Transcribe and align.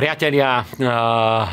Priatelia, 0.00 0.64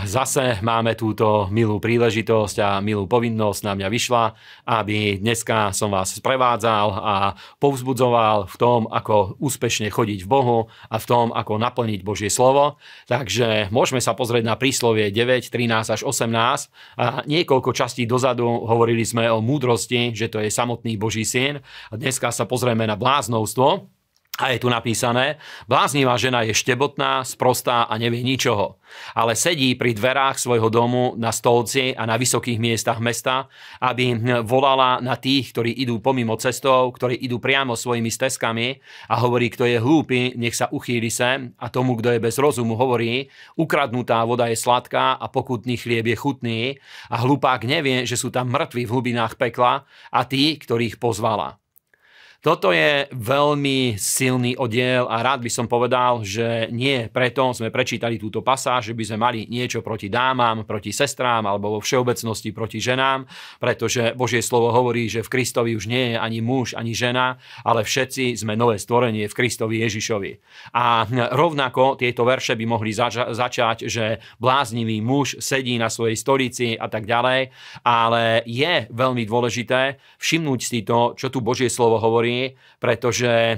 zase 0.07 0.63
máme 0.63 0.95
túto 0.95 1.51
milú 1.51 1.83
príležitosť 1.83 2.57
a 2.63 2.69
milú 2.79 3.03
povinnosť 3.03 3.59
na 3.67 3.75
mňa 3.75 3.87
vyšla, 3.91 4.23
aby 4.63 5.19
dneska 5.19 5.75
som 5.75 5.91
vás 5.91 6.15
sprevádzal 6.15 6.87
a 6.95 7.35
povzbudzoval 7.59 8.47
v 8.47 8.55
tom, 8.55 8.87
ako 8.87 9.35
úspešne 9.43 9.91
chodiť 9.91 10.23
v 10.23 10.31
Bohu 10.31 10.71
a 10.87 10.95
v 10.95 11.05
tom, 11.11 11.35
ako 11.35 11.59
naplniť 11.59 12.07
Božie 12.07 12.31
slovo. 12.31 12.79
Takže 13.11 13.67
môžeme 13.67 13.99
sa 13.99 14.15
pozrieť 14.15 14.47
na 14.47 14.55
príslovie 14.55 15.11
9, 15.11 15.51
13 15.51 15.99
až 15.99 16.07
18. 16.07 16.71
A 17.03 17.27
niekoľko 17.27 17.75
častí 17.75 18.07
dozadu 18.07 18.47
hovorili 18.47 19.03
sme 19.03 19.27
o 19.27 19.43
múdrosti, 19.43 20.15
že 20.15 20.31
to 20.31 20.39
je 20.39 20.47
samotný 20.47 20.95
Boží 20.95 21.27
syn. 21.27 21.59
A 21.91 21.99
dneska 21.99 22.31
sa 22.31 22.47
pozrieme 22.47 22.87
na 22.87 22.95
bláznovstvo. 22.95 23.96
A 24.37 24.53
je 24.53 24.61
tu 24.61 24.69
napísané, 24.69 25.41
bláznivá 25.65 26.13
žena 26.21 26.45
je 26.45 26.53
štebotná, 26.53 27.25
sprostá 27.25 27.89
a 27.89 27.97
nevie 27.97 28.21
ničoho, 28.21 28.77
ale 29.17 29.33
sedí 29.33 29.73
pri 29.73 29.97
dverách 29.97 30.37
svojho 30.37 30.69
domu 30.69 31.17
na 31.17 31.33
stolci 31.33 31.97
a 31.97 32.05
na 32.05 32.21
vysokých 32.21 32.61
miestach 32.61 33.01
mesta, 33.01 33.49
aby 33.81 34.13
volala 34.45 35.01
na 35.01 35.17
tých, 35.17 35.49
ktorí 35.57 35.81
idú 35.81 35.97
pomimo 36.05 36.37
cestov, 36.37 36.93
ktorí 37.01 37.17
idú 37.17 37.41
priamo 37.41 37.73
svojimi 37.73 38.13
stezkami 38.13 38.77
a 39.09 39.17
hovorí, 39.25 39.49
kto 39.49 39.65
je 39.65 39.81
hlúpy, 39.81 40.37
nech 40.37 40.53
sa 40.53 40.69
uchýli 40.69 41.09
sem 41.09 41.57
a 41.57 41.73
tomu, 41.73 41.97
kto 41.97 42.13
je 42.13 42.21
bez 42.21 42.37
rozumu, 42.37 42.77
hovorí, 42.77 43.33
ukradnutá 43.57 44.21
voda 44.21 44.45
je 44.53 44.57
sladká 44.61 45.17
a 45.17 45.25
pokutný 45.33 45.81
chlieb 45.81 46.13
je 46.13 46.17
chutný 46.17 46.61
a 47.09 47.25
hlupák 47.25 47.65
nevie, 47.65 48.05
že 48.05 48.13
sú 48.13 48.29
tam 48.29 48.53
mŕtvi 48.53 48.85
v 48.85 48.91
hlubinách 48.93 49.33
pekla 49.33 49.89
a 50.13 50.21
tí, 50.29 50.61
ktorých 50.61 51.01
pozvala. 51.01 51.57
Toto 52.37 52.69
je 52.69 53.09
veľmi 53.17 53.97
silný 53.97 54.53
oddiel 54.61 55.09
a 55.09 55.25
rád 55.25 55.41
by 55.41 55.49
som 55.49 55.65
povedal, 55.65 56.21
že 56.21 56.69
nie 56.69 57.09
preto 57.09 57.49
sme 57.49 57.73
prečítali 57.73 58.21
túto 58.21 58.45
pasáž, 58.45 58.93
že 58.93 58.97
by 58.97 59.03
sme 59.09 59.17
mali 59.17 59.39
niečo 59.49 59.81
proti 59.81 60.05
dámam, 60.05 60.61
proti 60.61 60.93
sestrám 60.93 61.49
alebo 61.49 61.73
vo 61.73 61.79
všeobecnosti 61.81 62.53
proti 62.53 62.77
ženám, 62.77 63.25
pretože 63.57 64.13
Božie 64.13 64.45
slovo 64.45 64.69
hovorí, 64.69 65.09
že 65.09 65.25
v 65.25 65.33
Kristovi 65.33 65.73
už 65.73 65.89
nie 65.89 66.13
je 66.13 66.15
ani 66.21 66.45
muž, 66.45 66.77
ani 66.77 66.93
žena, 66.93 67.41
ale 67.65 67.81
všetci 67.81 68.37
sme 68.37 68.53
nové 68.53 68.77
stvorenie 68.77 69.25
v 69.25 69.33
Kristovi 69.33 69.81
Ježišovi. 69.81 70.31
A 70.77 71.09
rovnako 71.33 71.97
tieto 71.97 72.21
verše 72.21 72.53
by 72.53 72.65
mohli 72.69 72.93
zača- 72.93 73.33
začať, 73.33 73.89
že 73.89 74.21
bláznivý 74.37 75.01
muž 75.01 75.41
sedí 75.41 75.81
na 75.81 75.89
svojej 75.89 76.13
stolici 76.13 76.77
a 76.77 76.85
tak 76.85 77.09
ďalej, 77.09 77.49
ale 77.81 78.45
je 78.45 78.85
veľmi 78.93 79.25
dôležité 79.25 79.97
všimnúť 80.21 80.59
si 80.61 80.85
to, 80.85 81.17
čo 81.17 81.33
tu 81.33 81.41
Božie 81.41 81.73
slovo 81.73 81.97
hovorí 81.97 82.26
hovorí, 82.27 82.59
pretože 82.77 83.57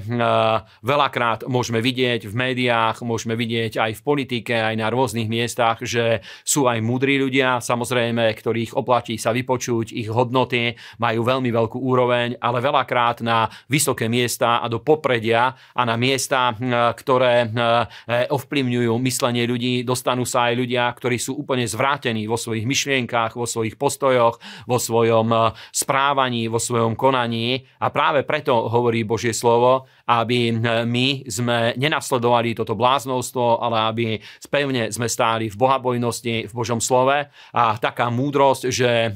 veľakrát 0.80 1.44
môžeme 1.44 1.82
vidieť 1.82 2.24
v 2.24 2.34
médiách, 2.34 3.02
môžeme 3.04 3.36
vidieť 3.36 3.76
aj 3.76 3.92
v 4.00 4.04
politike, 4.04 4.54
aj 4.54 4.74
na 4.78 4.88
rôznych 4.88 5.28
miestach, 5.28 5.82
že 5.82 6.24
sú 6.40 6.64
aj 6.70 6.80
múdri 6.80 7.20
ľudia, 7.20 7.60
samozrejme, 7.60 8.32
ktorých 8.32 8.78
oplatí 8.78 9.20
sa 9.20 9.34
vypočuť, 9.34 9.92
ich 9.92 10.08
hodnoty 10.08 10.72
majú 10.96 11.20
veľmi 11.26 11.50
veľkú 11.52 11.78
úroveň, 11.78 12.40
ale 12.40 12.64
veľakrát 12.64 13.20
na 13.20 13.50
vysoké 13.68 14.08
miesta 14.08 14.64
a 14.64 14.66
do 14.72 14.80
popredia 14.80 15.52
a 15.76 15.82
na 15.84 16.00
miesta, 16.00 16.54
eh, 16.54 16.94
ktoré 16.96 17.44
eh, 17.44 18.30
ovplyvňujú 18.30 18.92
myslenie 19.04 19.44
ľudí, 19.44 19.84
dostanú 19.84 20.24
sa 20.24 20.48
aj 20.48 20.54
ľudia, 20.56 20.88
ktorí 20.96 21.20
sú 21.20 21.36
úplne 21.36 21.66
zvrátení 21.68 22.24
vo 22.24 22.40
svojich 22.40 22.64
myšlienkách, 22.64 23.36
vo 23.36 23.44
svojich 23.44 23.76
postojoch, 23.76 24.40
vo 24.64 24.78
svojom 24.80 25.52
správaní, 25.72 26.48
vo 26.48 26.56
svojom 26.56 26.96
konaní. 26.96 27.64
A 27.80 27.88
práve 27.88 28.22
preto 28.24 28.59
hovorí 28.68 29.06
Božie 29.06 29.32
slovo, 29.32 29.88
aby 30.10 30.52
my 30.84 31.24
sme 31.30 31.78
nenasledovali 31.78 32.52
toto 32.58 32.74
bláznovstvo, 32.74 33.62
ale 33.62 33.78
aby 33.88 34.06
spevne 34.42 34.90
sme 34.90 35.06
stáli 35.06 35.46
v 35.46 35.56
bohabojnosti, 35.56 36.50
v 36.50 36.52
Božom 36.52 36.82
slove. 36.82 37.30
A 37.54 37.62
taká 37.78 38.10
múdrosť, 38.10 38.68
že 38.68 39.14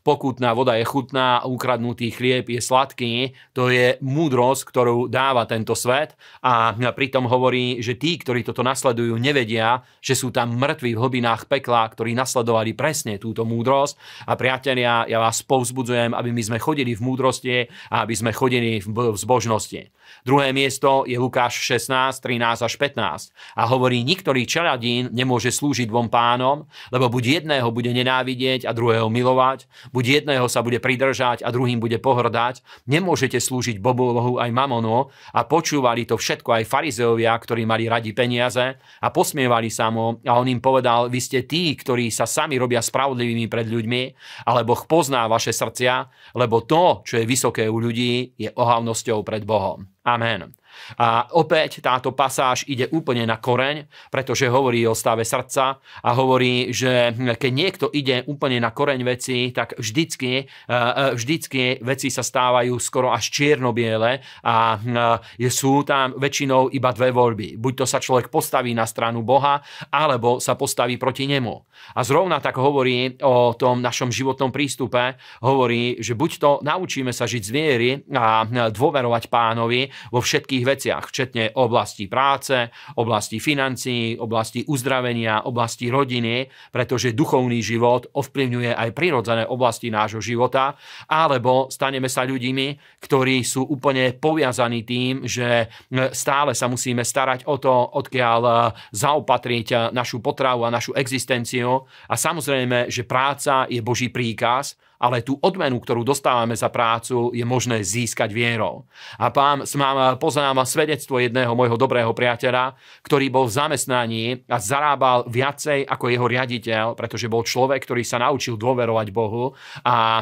pokutná 0.00 0.56
voda 0.56 0.80
je 0.80 0.88
chutná 0.88 1.44
ukradnutý 1.44 2.08
chlieb 2.10 2.48
je 2.48 2.58
sladký, 2.58 3.36
to 3.52 3.68
je 3.68 4.00
múdrosť, 4.00 4.64
ktorú 4.64 5.12
dáva 5.12 5.44
tento 5.44 5.76
svet. 5.76 6.16
A 6.40 6.72
pritom 6.96 7.28
hovorí, 7.28 7.84
že 7.84 8.00
tí, 8.00 8.16
ktorí 8.16 8.40
toto 8.40 8.64
nasledujú, 8.64 9.20
nevedia, 9.20 9.84
že 10.00 10.16
sú 10.16 10.32
tam 10.32 10.56
mŕtvi 10.56 10.96
v 10.96 11.00
hlbinách 11.04 11.44
pekla, 11.52 11.84
ktorí 11.92 12.16
nasledovali 12.16 12.72
presne 12.72 13.20
túto 13.20 13.44
múdrosť. 13.44 14.24
A 14.24 14.32
priatelia, 14.40 15.04
ja 15.04 15.20
vás 15.20 15.44
povzbudzujem, 15.44 16.16
aby 16.16 16.32
my 16.32 16.42
sme 16.42 16.56
chodili 16.56 16.96
v 16.96 17.04
múdrosti 17.04 17.68
a 17.92 18.08
aby 18.08 18.14
sme 18.16 18.32
chodili 18.32 18.79
v 18.86 19.16
zbožnosti. 19.16 19.92
Druhé 20.26 20.50
miesto 20.50 21.06
je 21.06 21.16
Lukáš 21.16 21.62
16, 21.62 22.18
13 22.18 22.66
až 22.66 22.74
15 22.76 23.30
a 23.56 23.62
hovorí, 23.70 24.02
niktorý 24.02 24.44
čeladín 24.44 25.08
nemôže 25.14 25.54
slúžiť 25.54 25.86
dvom 25.86 26.10
pánom, 26.10 26.66
lebo 26.90 27.08
buď 27.08 27.42
jedného 27.42 27.68
bude 27.70 27.90
nenávidieť 27.94 28.66
a 28.66 28.74
druhého 28.74 29.06
milovať, 29.06 29.70
buď 29.94 30.04
jedného 30.22 30.46
sa 30.50 30.60
bude 30.60 30.82
pridržať 30.82 31.46
a 31.46 31.48
druhým 31.54 31.78
bude 31.78 31.96
pohrdať. 32.02 32.62
Nemôžete 32.90 33.38
slúžiť 33.38 33.78
Bohu 33.78 34.36
aj 34.36 34.50
mamonu 34.50 35.08
a 35.32 35.40
počúvali 35.46 36.04
to 36.04 36.18
všetko 36.18 36.60
aj 36.60 36.68
farizeovia, 36.68 37.32
ktorí 37.38 37.64
mali 37.64 37.86
radi 37.86 38.12
peniaze 38.12 38.76
a 39.00 39.08
posmievali 39.08 39.70
sa 39.72 39.88
mu 39.88 40.20
a 40.26 40.36
on 40.36 40.50
im 40.50 40.60
povedal, 40.60 41.08
vy 41.08 41.20
ste 41.22 41.46
tí, 41.46 41.72
ktorí 41.78 42.12
sa 42.12 42.26
sami 42.26 42.58
robia 42.58 42.82
spravodlivými 42.82 43.46
pred 43.46 43.66
ľuďmi, 43.70 44.02
ale 44.46 44.66
Boh 44.66 44.82
pozná 44.84 45.24
vaše 45.30 45.54
srdcia, 45.54 46.10
lebo 46.36 46.66
to, 46.66 47.06
čo 47.06 47.22
je 47.22 47.24
vysoké 47.24 47.64
u 47.70 47.78
ľudí, 47.78 48.34
je 48.36 48.50
ohavnosťou 48.70 49.26
pred 49.26 49.42
Bohom. 49.42 49.90
Amen. 50.06 50.54
A 50.98 51.30
opäť 51.36 51.82
táto 51.82 52.12
pasáž 52.14 52.66
ide 52.66 52.90
úplne 52.90 53.24
na 53.24 53.38
koreň, 53.38 53.86
pretože 54.10 54.50
hovorí 54.50 54.82
o 54.86 54.94
stave 54.94 55.22
srdca 55.22 55.78
a 55.80 56.10
hovorí, 56.14 56.72
že 56.74 57.14
keď 57.16 57.52
niekto 57.52 57.86
ide 57.92 58.26
úplne 58.26 58.58
na 58.58 58.74
koreň 58.74 59.00
veci, 59.06 59.50
tak 59.54 59.78
vždycky, 59.78 60.32
e, 60.42 60.44
e, 60.68 61.14
vždycky 61.14 61.82
veci 61.82 62.08
sa 62.08 62.24
stávajú 62.24 62.76
skoro 62.78 63.14
až 63.14 63.30
čierno-biele 63.30 64.20
a 64.44 64.76
e, 64.76 65.48
sú 65.50 65.82
tam 65.86 66.14
väčšinou 66.16 66.72
iba 66.74 66.90
dve 66.94 67.10
voľby. 67.10 67.58
Buď 67.58 67.84
to 67.84 67.86
sa 67.86 67.98
človek 68.02 68.28
postaví 68.28 68.74
na 68.74 68.86
stranu 68.86 69.22
Boha, 69.22 69.62
alebo 69.90 70.38
sa 70.38 70.54
postaví 70.54 70.96
proti 70.96 71.26
nemu. 71.26 71.54
A 71.96 72.04
zrovna 72.04 72.38
tak 72.38 72.60
hovorí 72.60 73.16
o 73.24 73.56
tom 73.56 73.80
našom 73.80 74.12
životnom 74.12 74.52
prístupe, 74.52 75.16
hovorí, 75.42 75.98
že 75.98 76.14
buď 76.14 76.30
to 76.38 76.50
naučíme 76.62 77.10
sa 77.10 77.24
žiť 77.24 77.42
z 77.42 77.50
viery 77.50 77.90
a 78.12 78.44
dôverovať 78.70 79.32
pánovi 79.32 79.88
vo 80.12 80.20
všetkých 80.20 80.59
všetkých 80.60 80.76
veciach, 80.76 81.04
včetne 81.08 81.44
oblasti 81.56 82.04
práce, 82.04 82.68
oblasti 83.00 83.40
financií, 83.40 84.20
oblasti 84.20 84.68
uzdravenia, 84.68 85.48
oblasti 85.48 85.88
rodiny, 85.88 86.44
pretože 86.68 87.16
duchovný 87.16 87.64
život 87.64 88.12
ovplyvňuje 88.12 88.76
aj 88.76 88.90
prirodzené 88.92 89.44
oblasti 89.48 89.88
nášho 89.88 90.20
života, 90.20 90.76
alebo 91.08 91.72
staneme 91.72 92.12
sa 92.12 92.28
ľuďmi, 92.28 93.00
ktorí 93.00 93.40
sú 93.40 93.64
úplne 93.64 94.12
poviazaní 94.12 94.84
tým, 94.84 95.24
že 95.24 95.72
stále 96.12 96.52
sa 96.52 96.68
musíme 96.68 97.00
starať 97.00 97.48
o 97.48 97.56
to, 97.56 97.72
odkiaľ 97.72 98.74
zaopatriť 98.92 99.92
našu 99.96 100.20
potravu 100.20 100.68
a 100.68 100.74
našu 100.74 100.92
existenciu. 100.92 101.88
A 102.10 102.14
samozrejme, 102.20 102.92
že 102.92 103.08
práca 103.08 103.64
je 103.70 103.80
Boží 103.80 104.12
príkaz, 104.12 104.76
ale 105.00 105.24
tú 105.24 105.40
odmenu, 105.40 105.80
ktorú 105.80 106.04
dostávame 106.04 106.52
za 106.52 106.68
prácu, 106.68 107.32
je 107.32 107.40
možné 107.40 107.80
získať 107.80 108.28
vierou. 108.36 108.84
A 109.16 109.32
pán, 109.32 109.64
mám, 109.80 110.20
poznám 110.20 110.60
svedectvo 110.68 111.16
jedného 111.16 111.56
môjho 111.56 111.80
dobrého 111.80 112.12
priateľa, 112.12 112.76
ktorý 113.00 113.32
bol 113.32 113.48
v 113.48 113.56
zamestnaní 113.56 114.24
a 114.44 114.60
zarábal 114.60 115.24
viacej 115.24 115.88
ako 115.88 116.12
jeho 116.12 116.26
riaditeľ, 116.28 116.92
pretože 116.92 117.32
bol 117.32 117.40
človek, 117.40 117.80
ktorý 117.88 118.04
sa 118.04 118.20
naučil 118.20 118.60
dôverovať 118.60 119.08
Bohu 119.08 119.56
a 119.88 120.20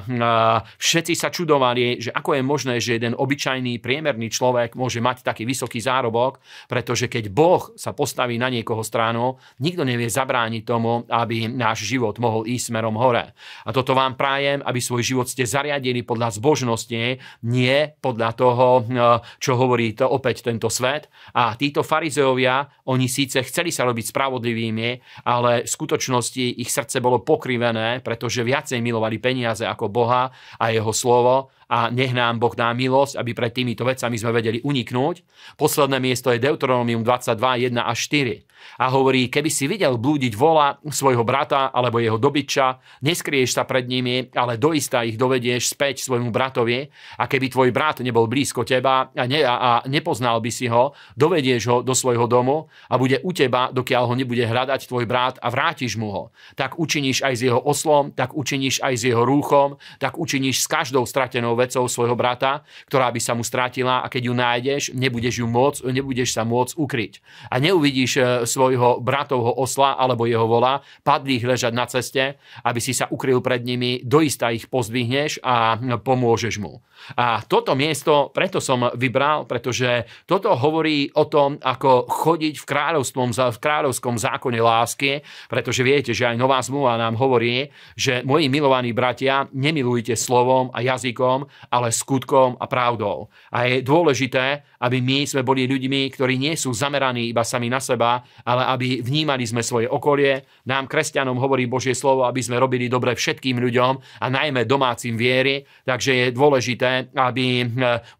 všetci 0.78 1.18
sa 1.18 1.34
čudovali, 1.34 1.98
že 1.98 2.14
ako 2.14 2.38
je 2.38 2.42
možné, 2.46 2.74
že 2.78 3.02
jeden 3.02 3.18
obyčajný 3.18 3.82
priemerný 3.82 4.30
človek 4.30 4.78
môže 4.78 5.02
mať 5.02 5.26
taký 5.26 5.42
vysoký 5.42 5.82
zárobok, 5.82 6.38
pretože 6.70 7.10
keď 7.10 7.34
Boh 7.34 7.74
sa 7.74 7.90
postaví 7.90 8.38
na 8.38 8.46
niekoho 8.46 8.86
stranu, 8.86 9.42
nikto 9.58 9.82
nevie 9.82 10.06
zabrániť 10.06 10.62
tomu, 10.62 11.02
aby 11.10 11.50
náš 11.50 11.82
život 11.82 12.14
mohol 12.22 12.46
ísť 12.46 12.70
smerom 12.70 12.94
hore. 12.94 13.34
A 13.66 13.70
toto 13.74 13.98
vám 13.98 14.14
prajem, 14.14 14.62
aby 14.68 14.80
svoj 14.84 15.00
život 15.00 15.26
ste 15.26 15.48
zariadili 15.48 16.04
podľa 16.04 16.36
zbožnosti, 16.36 17.16
nie 17.48 17.76
podľa 18.04 18.30
toho, 18.36 18.68
eh, 18.84 19.24
čo 19.40 19.56
hovorí 19.56 19.96
to 19.96 20.04
opäť 20.04 20.44
tento 20.44 20.68
svet. 20.68 21.08
A 21.32 21.56
títo 21.56 21.80
farizeovia, 21.80 22.68
oni 22.92 23.08
síce 23.08 23.40
chceli 23.48 23.72
sa 23.72 23.88
robiť 23.88 24.12
spravodlivými, 24.12 24.90
ale 25.24 25.64
v 25.64 25.68
skutočnosti 25.68 26.60
ich 26.60 26.68
srdce 26.68 27.00
bolo 27.00 27.24
pokrivené, 27.24 28.04
pretože 28.04 28.44
viacej 28.44 28.78
milovali 28.84 29.16
peniaze 29.16 29.64
ako 29.64 29.88
Boha 29.88 30.28
a 30.60 30.64
jeho 30.68 30.92
slovo 30.92 31.50
a 31.68 31.92
nech 31.92 32.16
nám 32.16 32.40
Boh 32.40 32.56
dá 32.56 32.72
milosť, 32.72 33.20
aby 33.20 33.36
pred 33.36 33.52
týmito 33.52 33.84
vecami 33.84 34.16
sme 34.16 34.32
vedeli 34.32 34.58
uniknúť. 34.64 35.22
Posledné 35.60 36.00
miesto 36.00 36.32
je 36.32 36.40
Deuteronomium 36.40 37.04
22, 37.04 37.68
1 37.68 37.76
až 37.78 37.98
4 38.08 38.48
a 38.78 38.86
hovorí, 38.90 39.30
keby 39.30 39.50
si 39.50 39.70
videl 39.70 39.96
blúdiť 39.98 40.34
vola 40.34 40.76
svojho 40.82 41.22
brata 41.22 41.70
alebo 41.70 42.02
jeho 42.02 42.18
dobytča, 42.18 42.78
neskrieš 43.02 43.54
sa 43.54 43.62
pred 43.64 43.86
nimi, 43.86 44.30
ale 44.34 44.58
doista 44.58 45.02
ich 45.02 45.18
dovedieš 45.18 45.74
späť 45.74 46.02
svojmu 46.04 46.30
bratovi 46.30 46.86
a 47.18 47.24
keby 47.26 47.46
tvoj 47.50 47.70
brat 47.74 48.02
nebol 48.02 48.26
blízko 48.30 48.62
teba 48.62 49.10
a, 49.10 49.24
ne, 49.26 49.42
a 49.42 49.82
nepoznal 49.86 50.42
by 50.42 50.50
si 50.50 50.66
ho, 50.70 50.94
dovedieš 51.14 51.62
ho 51.70 51.76
do 51.82 51.94
svojho 51.94 52.26
domu 52.26 52.70
a 52.90 52.94
bude 52.98 53.18
u 53.22 53.30
teba, 53.34 53.70
dokiaľ 53.74 54.02
ho 54.10 54.14
nebude 54.14 54.42
hľadať 54.46 54.86
tvoj 54.86 55.04
brat 55.06 55.38
a 55.42 55.48
vrátiš 55.50 55.98
mu 55.98 56.10
ho. 56.10 56.24
Tak 56.54 56.78
učiníš 56.78 57.22
aj 57.24 57.34
s 57.34 57.42
jeho 57.46 57.60
oslom, 57.62 58.14
tak 58.14 58.34
učiníš 58.34 58.82
aj 58.82 58.94
s 58.94 59.02
jeho 59.06 59.22
rúchom, 59.26 59.78
tak 59.98 60.18
učiníš 60.18 60.64
s 60.64 60.66
každou 60.70 61.06
stratenou 61.06 61.57
vecou 61.58 61.90
svojho 61.90 62.14
brata, 62.14 62.62
ktorá 62.86 63.10
by 63.10 63.18
sa 63.18 63.34
mu 63.34 63.42
stratila 63.42 64.00
a 64.00 64.06
keď 64.06 64.22
ju 64.30 64.34
nájdeš, 64.38 64.82
nebudeš, 64.94 65.42
ju 65.42 65.46
môcť, 65.50 65.90
nebudeš 65.90 66.30
sa 66.38 66.46
môcť 66.46 66.78
ukryť. 66.78 67.12
A 67.50 67.58
neuvidíš 67.58 68.12
e, 68.16 68.22
svojho 68.46 69.02
bratovho 69.02 69.58
osla 69.58 69.98
alebo 69.98 70.30
jeho 70.30 70.46
vola, 70.46 70.86
padlých 71.02 71.42
ležať 71.42 71.72
na 71.74 71.86
ceste, 71.90 72.38
aby 72.62 72.78
si 72.78 72.94
sa 72.94 73.10
ukryl 73.10 73.42
pred 73.42 73.66
nimi, 73.66 73.98
doista 74.06 74.54
ich 74.54 74.70
pozdvihneš 74.70 75.42
a 75.42 75.74
pomôžeš 75.98 76.62
mu. 76.62 76.78
A 77.18 77.42
toto 77.42 77.74
miesto 77.78 78.30
preto 78.30 78.58
som 78.58 78.90
vybral, 78.94 79.46
pretože 79.46 80.06
toto 80.26 80.52
hovorí 80.54 81.10
o 81.14 81.26
tom, 81.26 81.56
ako 81.58 82.06
chodiť 82.06 82.54
v 82.60 82.64
kráľovskom, 82.68 83.28
v 83.34 83.58
kráľovskom 83.58 84.14
zákone 84.18 84.58
lásky, 84.58 85.22
pretože 85.48 85.82
viete, 85.82 86.12
že 86.12 86.28
aj 86.28 86.36
Nová 86.36 86.60
zmluva 86.62 87.00
nám 87.00 87.16
hovorí, 87.16 87.70
že 87.94 88.22
moji 88.26 88.50
milovaní 88.52 88.92
bratia, 88.92 89.48
nemilujte 89.50 90.14
slovom 90.14 90.70
a 90.74 90.84
jazykom, 90.84 91.47
ale 91.68 91.90
skutkom 91.90 92.56
a 92.60 92.66
pravdou. 92.68 93.32
A 93.50 93.66
je 93.66 93.82
dôležité, 93.82 94.62
aby 94.82 95.02
my 95.02 95.26
sme 95.26 95.42
boli 95.42 95.64
ľuďmi, 95.66 96.12
ktorí 96.12 96.38
nie 96.38 96.54
sú 96.54 96.70
zameraní 96.70 97.32
iba 97.32 97.42
sami 97.42 97.66
na 97.72 97.80
seba, 97.82 98.22
ale 98.44 98.62
aby 98.68 99.02
vnímali 99.02 99.48
sme 99.48 99.64
svoje 99.64 99.88
okolie. 99.88 100.44
Nám, 100.68 100.86
kresťanom, 100.86 101.40
hovorí 101.40 101.64
Božie 101.64 101.96
slovo, 101.96 102.28
aby 102.28 102.44
sme 102.44 102.60
robili 102.60 102.86
dobre 102.86 103.16
všetkým 103.16 103.58
ľuďom 103.58 103.92
a 104.22 104.26
najmä 104.28 104.68
domácim 104.68 105.16
viery. 105.16 105.64
Takže 105.82 106.12
je 106.14 106.26
dôležité, 106.36 107.10
aby 107.16 107.46
eh, 107.62 107.66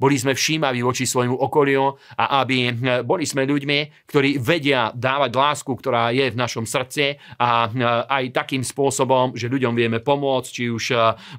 boli 0.01 0.17
sme 0.17 0.33
všímaví 0.33 0.81
voči 0.81 1.05
svojmu 1.05 1.37
okoliu 1.37 1.93
a 2.17 2.43
aby 2.43 2.59
eh, 2.67 2.73
boli 3.05 3.29
sme 3.29 3.45
ľuďmi, 3.45 4.09
ktorí 4.09 4.41
vedia 4.41 4.91
dávať 4.95 5.31
lásku, 5.37 5.71
ktorá 5.71 6.11
je 6.11 6.33
v 6.33 6.37
našom 6.39 6.65
srdci 6.65 7.15
a 7.37 7.69
eh, 7.69 7.73
aj 8.09 8.25
takým 8.33 8.65
spôsobom, 8.65 9.37
že 9.37 9.53
ľuďom 9.53 9.75
vieme 9.77 9.99
pomôcť, 10.01 10.51
či 10.51 10.65
už 10.73 10.85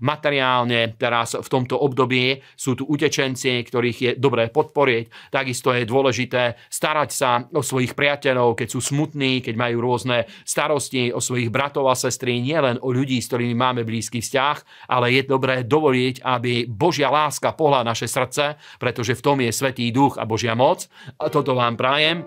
materiálne, 0.03 0.95
teraz 0.95 1.33
v 1.33 1.47
tomto 1.49 1.78
období 1.79 2.43
sú 2.53 2.75
tu 2.75 2.83
utečenci, 2.85 3.63
ktorých 3.63 3.97
je 3.97 4.11
dobré 4.19 4.51
podporiť. 4.51 5.31
Takisto 5.31 5.71
je 5.71 5.87
dôležité 5.87 6.59
starať 6.67 7.09
sa 7.09 7.43
o 7.55 7.63
svojich 7.63 7.95
priateľov, 7.95 8.59
keď 8.59 8.67
sú 8.67 8.79
smutní, 8.83 9.39
keď 9.39 9.55
majú 9.55 9.83
rôzne 9.83 10.27
starosti 10.43 11.09
o 11.15 11.23
svojich 11.23 11.49
bratov 11.49 11.87
a 11.87 11.95
sestry, 11.95 12.43
nielen 12.43 12.77
o 12.79 12.91
ľudí, 12.91 13.23
s 13.23 13.31
ktorými 13.31 13.55
máme 13.55 13.81
blízky 13.87 14.19
vzťah, 14.19 14.87
ale 14.91 15.15
je 15.15 15.21
dobré 15.25 15.63
dovoliť, 15.65 16.21
aby 16.23 16.67
Božia 16.69 17.09
láska 17.09 17.55
pohľa 17.55 17.87
naše 17.87 18.05
srdce, 18.05 18.59
pretože 18.77 19.17
v 19.17 19.23
tom 19.23 19.37
je 19.41 19.51
Svetý 19.51 19.89
duch 19.89 20.15
a 20.15 20.23
Božia 20.23 20.53
moc. 20.53 20.87
A 21.19 21.27
toto 21.27 21.57
vám 21.57 21.75
prajem 21.75 22.23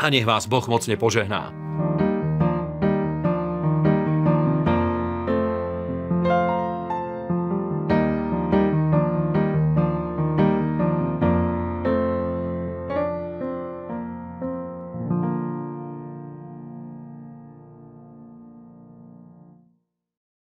a 0.00 0.06
nech 0.10 0.26
vás 0.26 0.50
Boh 0.50 0.64
mocne 0.66 0.98
požehná. 0.98 1.63